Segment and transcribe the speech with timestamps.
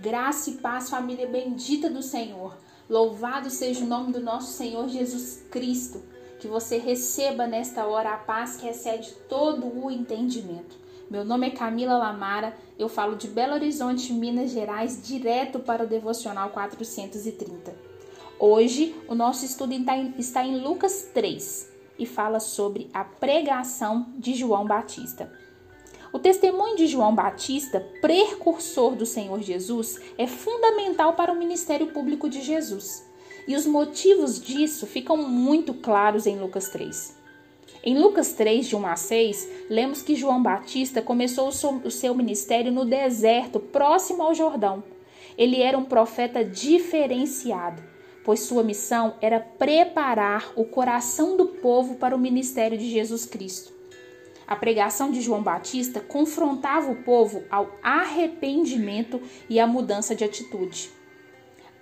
[0.00, 2.56] Graça e paz, família bendita do Senhor.
[2.88, 6.02] Louvado seja o nome do nosso Senhor Jesus Cristo.
[6.38, 10.74] Que você receba nesta hora a paz que excede todo o entendimento.
[11.10, 15.86] Meu nome é Camila Lamara, eu falo de Belo Horizonte, Minas Gerais, direto para o
[15.86, 17.74] Devocional 430.
[18.38, 19.74] Hoje, o nosso estudo
[20.16, 25.30] está em Lucas 3 e fala sobre a pregação de João Batista.
[26.12, 32.28] O testemunho de João Batista, precursor do Senhor Jesus, é fundamental para o ministério público
[32.28, 33.08] de Jesus.
[33.46, 37.16] E os motivos disso ficam muito claros em Lucas 3.
[37.82, 42.72] Em Lucas 3, de 1 a 6, lemos que João Batista começou o seu ministério
[42.72, 44.82] no deserto, próximo ao Jordão.
[45.38, 47.82] Ele era um profeta diferenciado,
[48.24, 53.79] pois sua missão era preparar o coração do povo para o ministério de Jesus Cristo.
[54.50, 60.90] A pregação de João Batista confrontava o povo ao arrependimento e à mudança de atitude.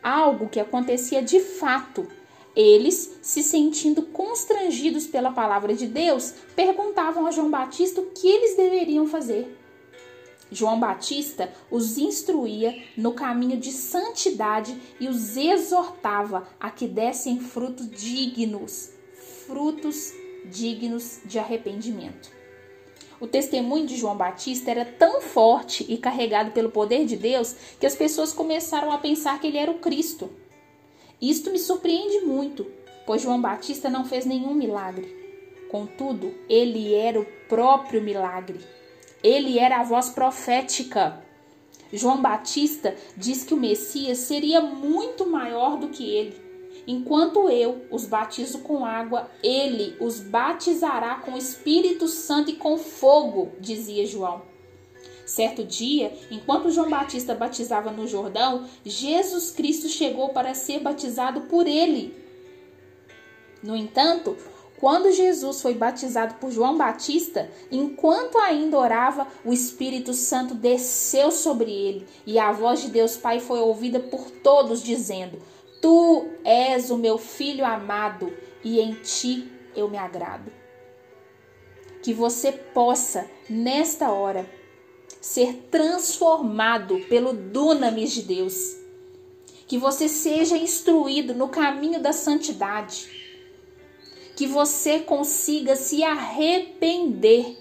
[0.02, 2.06] Algo que acontecia de fato.
[2.54, 8.54] Eles, se sentindo constrangidos pela palavra de Deus, perguntavam a João Batista o que eles
[8.54, 9.56] deveriam fazer.
[10.52, 17.88] João Batista os instruía no caminho de santidade e os exortava a que dessem frutos
[17.90, 18.90] dignos,
[19.46, 20.12] frutos
[20.44, 22.36] dignos de arrependimento.
[23.20, 27.86] O testemunho de João Batista era tão forte e carregado pelo poder de Deus que
[27.86, 30.30] as pessoas começaram a pensar que ele era o Cristo.
[31.20, 32.64] Isto me surpreende muito,
[33.04, 35.16] pois João Batista não fez nenhum milagre.
[35.68, 38.60] Contudo, ele era o próprio milagre.
[39.22, 41.20] Ele era a voz profética.
[41.92, 46.47] João Batista diz que o Messias seria muito maior do que ele.
[46.86, 52.78] Enquanto eu os batizo com água, ele os batizará com o Espírito Santo e com
[52.78, 54.42] fogo, dizia João.
[55.26, 61.66] Certo dia, enquanto João Batista batizava no Jordão, Jesus Cristo chegou para ser batizado por
[61.66, 62.16] ele.
[63.62, 64.36] No entanto,
[64.78, 71.70] quando Jesus foi batizado por João Batista, enquanto ainda orava, o Espírito Santo desceu sobre
[71.70, 75.40] ele e a voz de Deus Pai foi ouvida por todos, dizendo:
[75.80, 78.32] Tu és o meu filho amado
[78.64, 80.50] e em ti eu me agrado.
[82.02, 84.48] Que você possa, nesta hora,
[85.20, 88.76] ser transformado pelo dunamis de Deus.
[89.66, 93.08] Que você seja instruído no caminho da santidade.
[94.34, 97.56] Que você consiga se arrepender.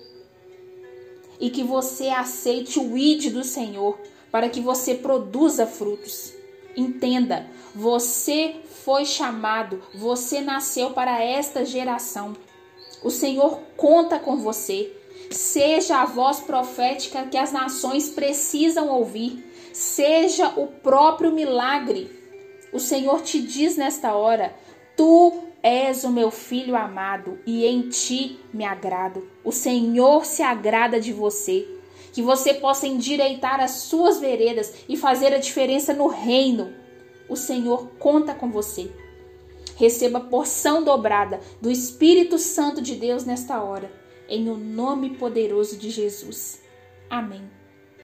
[1.40, 4.00] E que você aceite o id do Senhor
[4.32, 6.37] para que você produza frutos.
[6.78, 12.38] Entenda, você foi chamado, você nasceu para esta geração.
[13.04, 14.94] O Senhor conta com você.
[15.32, 19.44] Seja a voz profética que as nações precisam ouvir.
[19.74, 22.12] Seja o próprio milagre.
[22.72, 24.56] O Senhor te diz nesta hora:
[24.96, 25.34] Tu
[25.64, 29.28] és o meu filho amado e em ti me agrado.
[29.44, 31.77] O Senhor se agrada de você
[32.18, 36.74] que você possa endireitar as suas veredas e fazer a diferença no reino.
[37.30, 38.90] O Senhor conta com você.
[39.76, 43.92] Receba porção dobrada do Espírito Santo de Deus nesta hora,
[44.28, 46.60] em o nome poderoso de Jesus.
[47.08, 47.57] Amém.